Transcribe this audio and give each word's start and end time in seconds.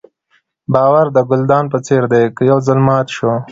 باور 0.73 1.05
د 1.15 1.17
ګلدان 1.29 1.65
په 1.73 1.77
څېر 1.85 2.03
دی 2.11 2.23
که 2.35 2.41
یو 2.49 2.57
ځل 2.67 2.79
مات 2.87 3.07
شو. 3.15 3.31